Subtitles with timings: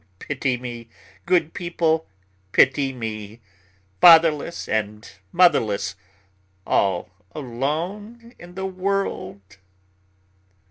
[0.17, 0.89] Pity me,
[1.27, 2.07] good people,
[2.53, 3.39] pity me,
[4.01, 5.93] fatherless and motherless,
[6.65, 9.57] all alone in the world!"